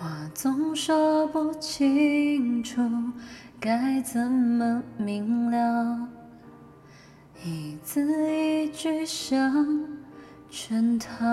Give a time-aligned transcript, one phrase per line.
[0.00, 2.80] 话总说不清楚
[3.58, 6.08] 该怎么明了，
[7.44, 9.84] 一字一句像
[10.48, 11.26] 圈套，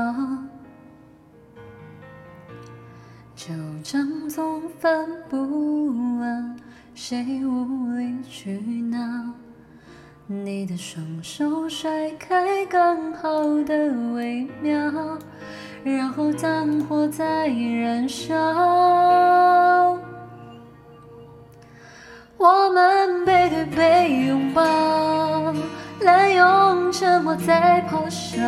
[3.36, 3.54] 旧
[3.84, 6.57] 账总翻不完，
[6.95, 9.32] 谁无理取闹？
[10.26, 15.20] 你的双手甩开刚好的微妙，
[15.88, 18.34] 然后战火在燃烧。
[22.38, 24.63] 我们背对背拥抱，
[26.02, 28.41] 滥用沉默在咆哮，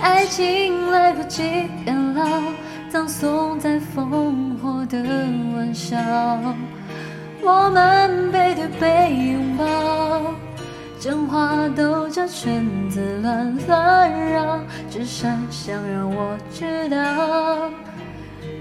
[0.00, 2.24] 爱情来不及变老，
[2.88, 4.98] 葬送在烽火的
[5.54, 5.96] 玩笑。
[7.40, 9.64] 我们背对背拥抱，
[11.00, 17.70] 真话兜着圈子乱乱绕，只是想让我知道，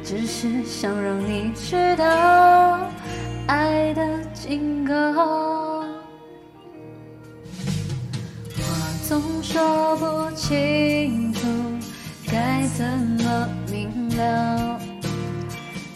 [0.01, 2.79] 只是想让你知道
[3.47, 5.83] 爱的警告。
[8.55, 8.63] 话
[9.05, 11.45] 总说不清楚，
[12.31, 12.85] 该怎
[13.21, 14.79] 么明了？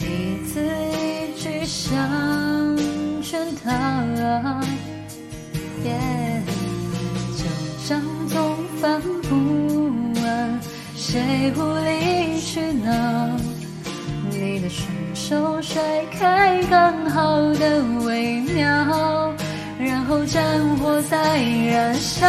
[0.02, 0.60] 一字
[0.92, 1.98] 一句像
[3.22, 3.72] 圈套，
[5.84, 7.44] 旧
[7.88, 9.36] 账总翻不
[10.22, 10.60] 完，
[10.96, 12.92] 谁无理取闹？
[14.30, 15.82] 你的双手甩
[16.18, 19.34] 开刚好的微妙，
[19.78, 20.44] 然后战
[20.78, 22.26] 火在燃烧。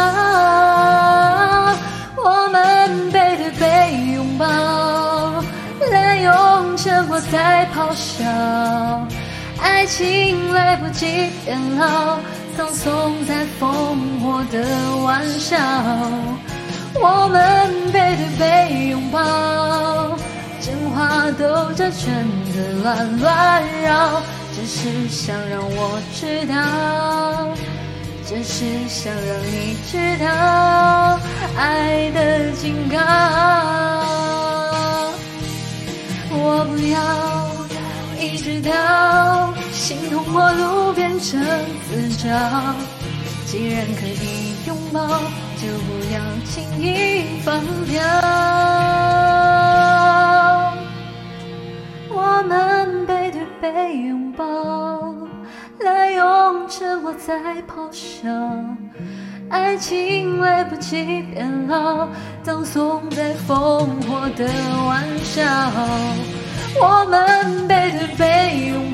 [2.16, 4.44] 我们背对背拥抱，
[5.90, 8.24] 滥用沉默在咆哮，
[9.60, 12.18] 爱情来不及变老，
[12.56, 13.66] 葬送在烽
[14.20, 15.56] 火的玩笑。
[16.94, 19.18] 我们背对背拥抱，
[20.60, 24.22] 真话兜着圈子乱乱绕，
[24.54, 26.54] 只是想让我知道，
[28.24, 31.18] 只是想让你知道
[31.56, 32.96] 爱的警告。
[36.36, 36.98] 我不要
[38.20, 39.43] 一直到
[39.84, 41.38] 心痛陌路变成
[41.90, 42.30] 自找，
[43.44, 45.06] 既然可以拥抱，
[45.60, 48.00] 就不要轻易放掉。
[52.08, 54.42] 我们背对背拥抱，
[55.80, 57.34] 滥用沉默在
[57.68, 58.30] 咆哮，
[59.50, 62.08] 爱情来不及变老，
[62.42, 64.48] 葬送在烽火的
[64.86, 65.42] 玩笑。
[66.76, 68.93] 我们背对背拥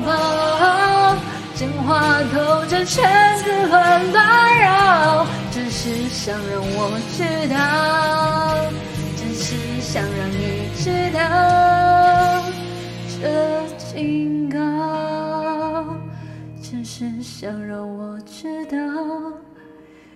[1.91, 3.03] 话兜着圈
[3.39, 7.19] 子乱乱绕，只是想让我知
[7.53, 7.53] 道，
[9.17, 11.19] 只是想让你知道
[13.19, 14.57] 这警告，
[16.61, 18.77] 只是想让我知道，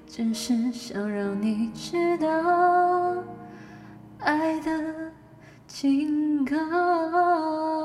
[0.08, 2.28] 只是想让你知道
[4.20, 4.72] 爱的
[5.68, 7.85] 警告。